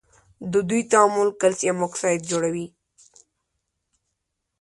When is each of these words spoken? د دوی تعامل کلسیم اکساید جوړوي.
د 0.51 0.53
دوی 0.69 0.81
تعامل 0.91 1.29
کلسیم 1.41 1.77
اکساید 1.87 2.21
جوړوي. 2.31 2.67